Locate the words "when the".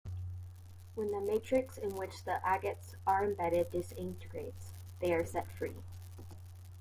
0.95-1.21